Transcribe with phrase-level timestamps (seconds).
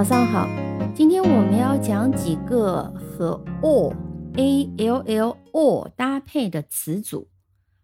[0.00, 0.48] 早上好，
[0.94, 3.94] 今天我们要讲几个和 or
[4.34, 7.28] a l l or 搭配的词组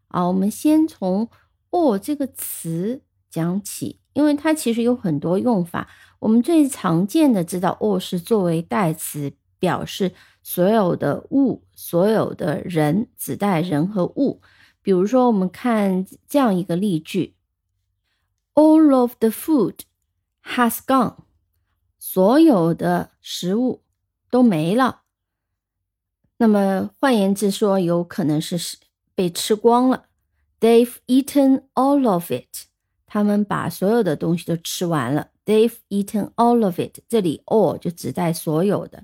[0.09, 0.27] 啊。
[0.27, 1.29] 我们先从
[1.71, 5.91] or 这个词讲起，因为它其实有很多用法。
[6.21, 14.41] 我们最常见的知道 or 是作为代词，表示所有的物、所有的人，指代人和物。
[14.81, 17.35] 比如说，我们看这样一个例句
[18.55, 19.81] ：All of the food
[20.43, 21.26] has gone。
[22.09, 23.83] 所有的食物
[24.31, 25.03] 都没了。
[26.37, 28.79] 那么换言之说，有可能是
[29.17, 30.07] 被吃光了。
[30.61, 32.69] They've eaten all of it。
[33.07, 35.31] 他们把所有的东西都吃完了。
[35.45, 37.01] They've eaten all of it。
[37.09, 39.03] 这里 all 就指代所有的。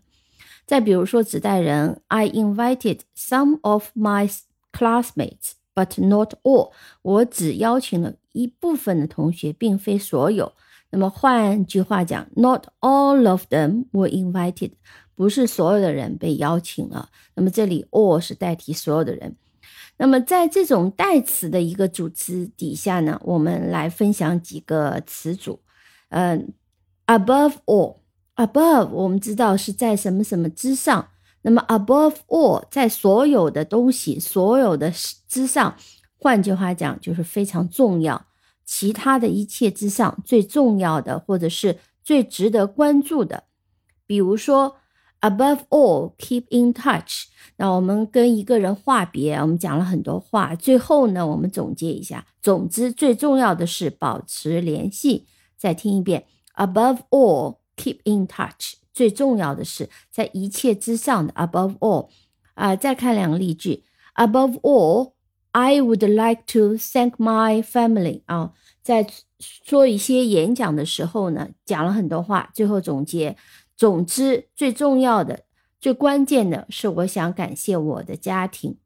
[0.65, 4.33] 再比如说，指代人，I invited some of my
[4.73, 5.55] classmates。
[5.75, 6.71] But not all，
[7.03, 10.53] 我只邀请了一部分的同学，并非所有。
[10.93, 14.73] 那么换句话讲，Not all of them were invited，
[15.15, 17.09] 不是所有的人被邀请了。
[17.35, 19.35] 那么这里 all 是代替所有的人。
[19.97, 25.61] 那么在这种代词的一个主词底下呢，我们来分享几个词组。
[26.11, 26.53] 嗯
[27.07, 31.09] ，above all，above 我们知道是在什么什么之上。
[31.41, 34.93] 那么，above all，在所有的东西、所有的
[35.27, 35.75] 之上，
[36.19, 38.27] 换句话讲，就是非常重要。
[38.65, 43.45] 其他的一切之上，最重要的，或者是最值得关注的。
[44.07, 44.77] 比如说
[45.21, 47.27] ，above all，keep in touch。
[47.57, 52.27] 那我们跟一个人话别，我们讲了很多话，最后呢，我们总结一下。
[52.41, 55.27] 总之，最重要的是保持联系。
[55.57, 56.25] 再听一遍
[56.57, 58.75] ，above all，keep in touch。
[58.93, 62.09] 最重要的是在一切之上的 above all
[62.55, 63.85] 啊，再看两个例句
[64.17, 65.13] ，above all
[65.53, 68.53] I would like to thank my family 啊，
[68.83, 69.07] 在
[69.39, 73.37] 说一些演讲的时候呢，讲了很多话，最后总结，
[73.77, 75.45] 总之最重要的、
[75.79, 78.79] 最关键的是，我想感谢我的家庭。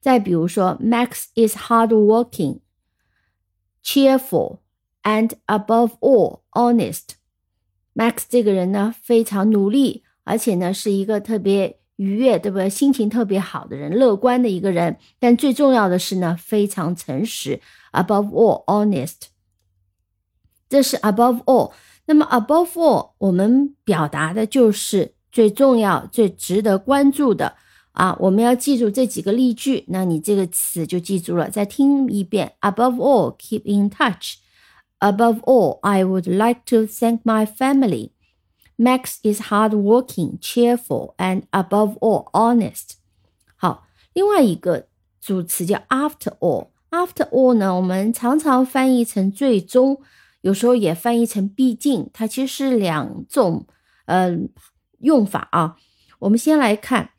[0.00, 2.60] 再比如说，Max is hardworking,
[3.82, 4.60] cheerful,
[5.02, 7.16] and above all honest。
[7.94, 12.70] Max 这个人呢，非常努力，而且呢是一个特别愉悦，对不对？
[12.70, 14.96] 心情特别好的人，乐观的一个人。
[15.18, 17.60] 但最重要的是呢，非常诚实
[17.92, 19.28] ，above all honest。
[20.68, 21.72] 这是 above all。
[22.06, 27.54] 那么 above all，我们表达的就是最重要、最值得关注的
[27.92, 28.16] 啊。
[28.20, 31.50] 我们要记住这几个例句，那你这个词就记住了。
[31.50, 34.36] 再听一遍，above all，keep in touch。
[35.00, 38.10] Above all, I would like to thank my family.
[38.78, 42.92] Max is hardworking, cheerful, and above all honest.
[43.56, 44.86] 好，另外一个
[45.20, 46.68] 主词叫 after all。
[46.90, 50.00] After all 呢，我们常常翻译成最终，
[50.42, 53.66] 有时候也翻译成毕竟，它其实是两种
[54.06, 54.38] 呃
[55.00, 55.76] 用法啊。
[56.20, 57.10] 我们先来看，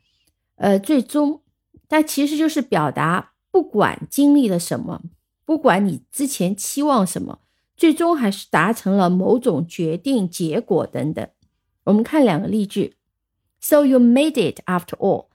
[0.56, 1.42] 呃，最终，
[1.88, 5.02] 它其实就是表达不管经历了什么，
[5.44, 7.40] 不管你之前期望什么。
[7.76, 11.26] 最终还是达成了某种决定结果等等。
[11.90, 12.94] 我们看两个例句
[13.60, 15.26] ：So you made it after all。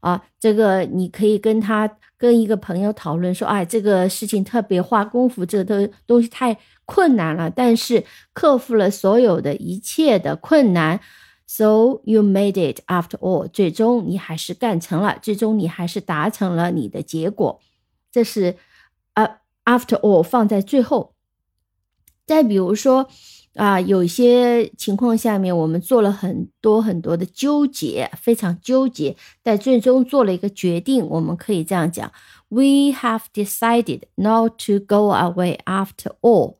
[0.00, 11.00] 啊，这个你可以跟他跟一个朋友讨论说，哎，这个事情特别花功夫，这个东西太困难了，但是克服了所有的一切的困难。
[11.46, 13.46] So you made it after all。
[13.46, 17.60] 最终你还是干成了，最终你还是达成了你的结果。
[18.10, 18.56] 这是
[19.12, 21.14] 啊，after all 放在最后。
[22.24, 23.10] 再比如说，
[23.60, 31.06] 啊，有些情况下面，我们做了很多很多的纠结，非常纠结，但最终做了一个决定。
[31.06, 32.10] 我们可以这样讲
[32.48, 36.54] ：We have decided not to go away after all。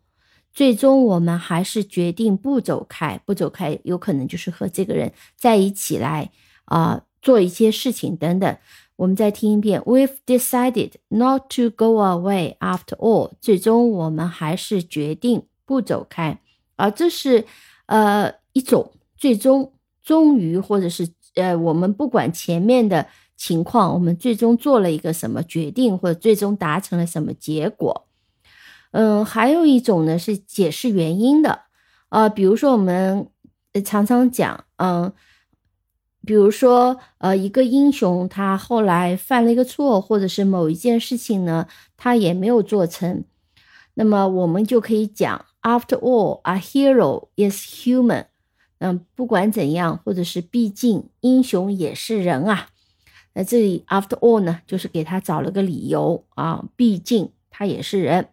[0.52, 6.30] 最终我们还是决定不走开，不走开，有可能就是和这个人在一起来
[6.66, 8.56] 啊，做一些事情等等。
[8.96, 13.30] 我们再听一遍：We've decided not to go away after all。
[13.40, 15.44] 最终我们还是决定。
[15.64, 16.40] 不走开
[16.80, 17.44] 啊，这是
[17.86, 23.06] 呃一种最终终于，或者是呃我们不管前面的
[23.36, 28.06] 情况，我们最终做了一个什么决定，或者最终达成了什么结果。
[28.92, 31.60] 嗯，还有一种呢是解释原因的
[32.08, 33.28] 啊，比如说我们
[33.84, 35.12] 常常讲，嗯，
[36.26, 43.24] 比如说呃一个英雄他后来犯了一个错，或者是某一件事情呢他也没有做成，
[43.94, 45.44] 那么我们就可以讲。
[45.62, 48.26] After all, a hero is human。
[48.78, 52.68] 嗯，不管怎样，或者是毕竟，英雄也是人啊。
[53.34, 56.64] 那这里 after all 呢，就是给他找了个理由啊。
[56.76, 58.28] 毕竟他也是人，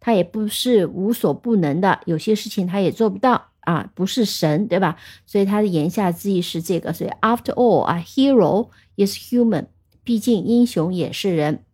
[0.00, 3.50] 他也不是无所不能的，有些事情他也做不到。
[3.60, 4.98] 啊，不是神，对吧？
[5.24, 6.92] 所以他的言下之意是这个。
[6.92, 9.66] 所以 after all, a hero is human，
[10.02, 11.64] 毕竟英雄也是人。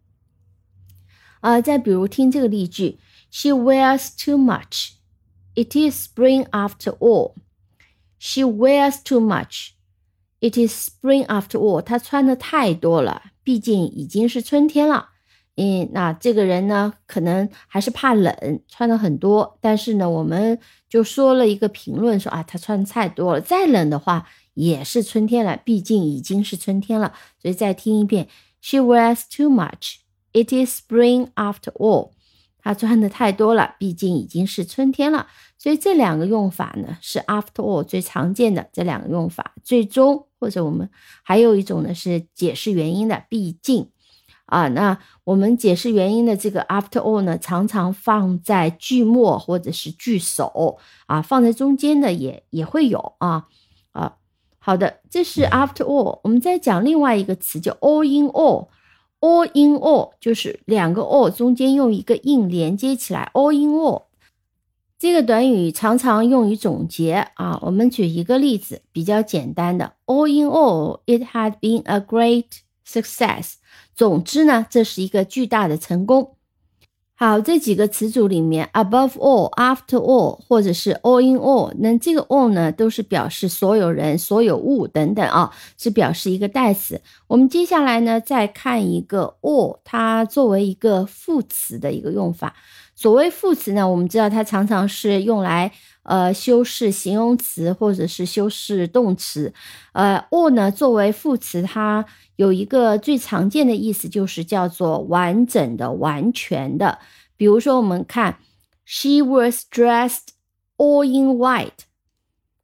[1.40, 2.98] 啊，再比如听这个例句
[3.30, 4.97] ：She wears too much.
[5.58, 7.34] It is spring after all.
[8.20, 9.70] She wears too much.
[10.40, 11.82] It is spring after all.
[11.82, 15.08] 她穿的太多了，毕竟已经是春天了。
[15.56, 19.58] 嗯，那这个人呢，可能还是怕冷，穿的很多。
[19.60, 20.56] 但是呢，我们
[20.88, 23.40] 就说了一个评论，说啊，他穿的太多了。
[23.40, 27.12] 再冷的话，也是春天了，毕竟已经是春天了。
[27.42, 28.28] 所以再听一遍
[28.60, 29.96] ，She wears too much.
[30.32, 32.12] It is spring after all.
[32.62, 35.26] 她穿的太多了，毕竟已经是春天了。
[35.56, 39.54] 所以这两个用法呢，是 after all 最常见的这两个用法。
[39.64, 40.88] 最终或者我们
[41.22, 43.88] 还有一种呢，是解释原因的，毕竟。
[44.46, 53.44] 啊，那我们解释原因的这个 after all 呢，常常放在句末或者是句首啊，放在中间的也也会有啊
[53.92, 54.16] 啊。
[54.58, 56.20] 好的，这是 after all。
[56.22, 58.68] 我们再讲另外一个词叫 all in all
[59.20, 64.04] All in all 就是两个 all 中间用一个 in 连接起来，all in all
[64.96, 67.58] 这个短语常常用于总结啊。
[67.62, 72.46] 我们举一个例子，比较简单的，all in all，it had been a great
[72.86, 73.54] success。
[73.94, 76.36] 总之呢，这是一个巨大的成功。
[77.20, 87.00] 好，这几个词组里面，above all、after all，或者是 all in all，那这个 all 呢，都是表示所有人、所有物等等啊，是表示一个代词。
[87.26, 92.54] 我们接下来呢，再看一个 all，它作为一个副词的一个用法。
[92.98, 95.70] 所谓副词呢，我们知道它常常是用来
[96.02, 99.54] 呃修饰形容词或者是修饰动词。
[99.92, 102.04] 呃，all 呢作为副词，它
[102.34, 106.98] 有一个最常见的意思，就是叫做完整的、完全的。
[107.36, 108.40] 比如说，我们看
[108.84, 110.30] ，She was dressed
[110.76, 111.84] all in white，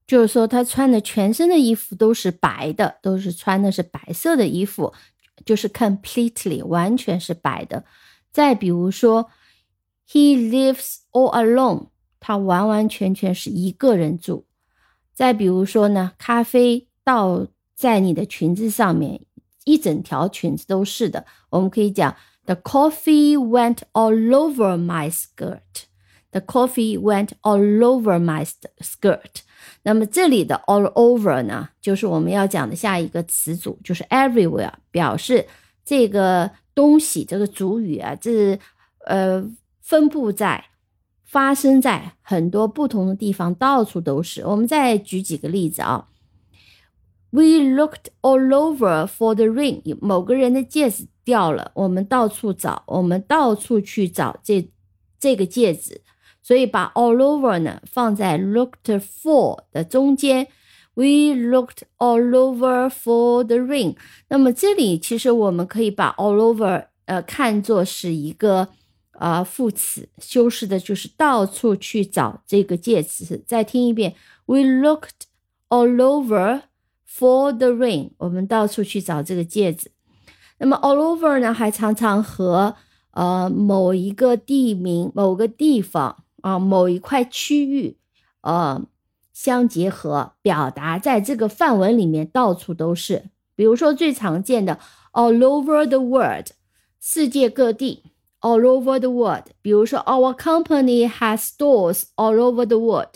[0.05, 4.93] 就是说她穿的全身的衣服都是白的，都是穿的是白色的衣服，
[5.47, 7.85] 就是 completely 完全是白的。
[8.33, 9.31] 再比如说
[10.09, 11.89] ，He lives all alone，
[12.21, 14.47] 他完完全全是一个人住。
[15.13, 19.21] 再比如说呢，咖啡倒在你的裙子上面。
[19.67, 22.15] 一整条裙子都是的，我们可以讲
[22.45, 25.87] The coffee went all over my skirt.
[26.33, 28.47] The coffee went all over my
[28.81, 29.41] skirt.
[29.85, 35.47] 那么这里的 all over 呢，就是我们要讲的下一个词组，就是 everywhere，表示
[35.83, 38.61] 这个东西这个主语啊，这
[39.07, 39.43] 呃
[39.85, 40.65] 分布在、
[41.23, 44.41] 发生在很多不同的地方，到处都是。
[44.47, 46.09] 我们再举几个例子啊。
[47.29, 49.83] We looked all over for the ring。
[50.01, 54.71] 某个人的戒指掉了，我们到处找，我们到处去找这
[55.21, 56.01] 这个戒指。
[56.41, 60.47] 所以把 all over 呢放在 looked for 的中间。
[60.95, 63.97] We looked all over for the ring。
[64.29, 68.69] 那么这里其实我们可以把 all over 呃看作是一个
[69.19, 73.43] 啊副词，修饰的就是到处去找这个介词。
[73.47, 74.15] 再听一遍
[74.47, 75.27] ，We looked
[75.69, 76.63] all over。
[77.17, 79.93] For the ring，我们到处去找这个戒指。
[80.59, 82.75] 那么 all over 呢，还常常和
[83.13, 87.97] 呃某一个地名、某个地方啊、某一块区域
[88.41, 88.85] 呃
[89.33, 93.31] 相结合，表达在这个范围里面到处都是。
[93.55, 94.81] 比如说最常见的
[95.13, 96.49] all over the world，
[96.99, 98.03] 世界各地
[98.45, 99.47] all over the world。
[99.63, 103.15] 比如说 our company has stores all over the world，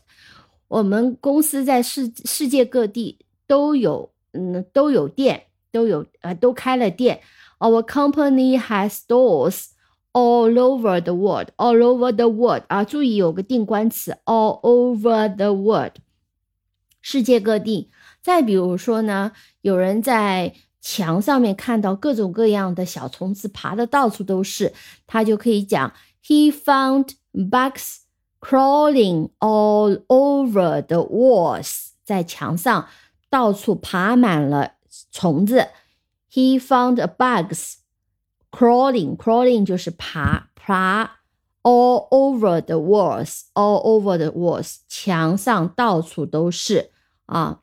[0.69, 3.19] 我们公司在世世界各地。
[3.49, 7.23] 都有，嗯，都有店，都有，呃，都开了店。
[7.61, 9.69] Our company has stores
[10.13, 11.49] all over the world.
[11.57, 15.93] All over the world 啊，注意有个定冠词，all over the world，
[17.01, 17.91] 世界各地。
[18.21, 19.33] 再比如说呢，
[19.63, 24.73] 有人在墙上面看到各种各样的小虫子，爬的到处都是，
[25.07, 25.93] 他就可以讲
[26.25, 27.99] ，He found bugs
[28.41, 32.89] crawling all over the walls，在墙上。
[33.31, 34.77] 到处爬满了
[35.13, 35.69] 虫子。
[36.33, 37.75] He found bugs
[38.51, 41.19] crawling, crawling 就是爬爬
[41.63, 46.91] ，all over the walls, all over the walls，墙上到处都是
[47.27, 47.61] 啊。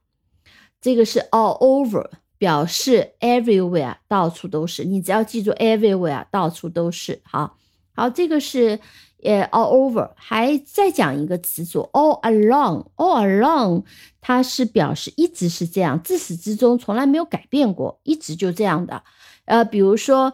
[0.80, 2.12] 这个是 all over，
[2.46, 4.84] 表示 everywhere，到处都是。
[4.84, 7.20] 你只要记住 everywhere，到处都是。
[7.24, 7.58] 好，
[7.96, 8.80] 好，这个是。
[9.24, 13.84] 呃，all over，还再讲一个词组，all along，all along，
[14.22, 19.02] 它是表示一直是这样，自始至终从来没有改变过，一直就这样的。
[19.46, 20.32] 呃，比如说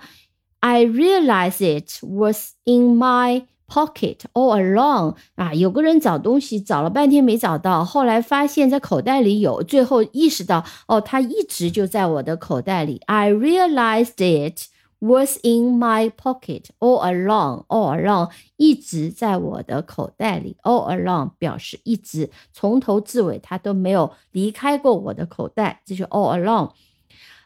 [0.59, 13.01] ，I realize it was in my pocket all along 啊，有个人找东西找了半天没找到，后来发现在口袋里有，最后意识到哦，他一直就在我的口袋里。
[13.05, 14.67] I realized it
[14.99, 20.57] was in my pocket all along, all along 一直在我的口袋里。
[20.63, 26.71] all along 表示一直从头至尾他都没有离开过我的口袋，这就 all along。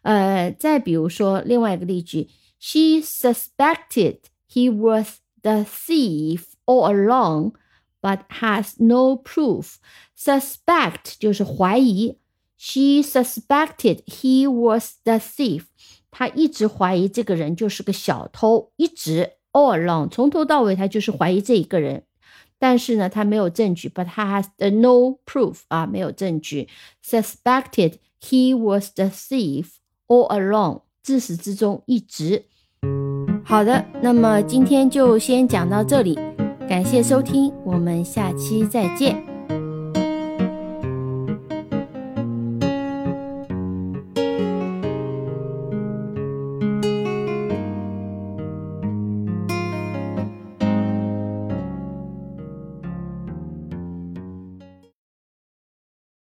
[0.01, 2.29] 呃，再比如说另外一个例句
[2.59, 4.17] ，She suspected
[4.51, 7.52] he was the thief all along,
[8.00, 9.76] but has no proof.
[10.16, 12.18] Suspect 就是怀疑。
[12.56, 15.64] She suspected he was the thief.
[16.10, 22.04] 她一直怀疑这个人就是个小偷，一直 all along 从头到尾她就是怀疑这一个人。
[22.58, 26.68] 但是呢，她没有证据，but has no proof 啊，没有证据。
[27.02, 32.44] Suspected he was the thief all along，自始至终一直。
[33.47, 36.17] 好的，那么今天就先讲到这里，
[36.67, 39.34] 感谢收听，我们下期再见。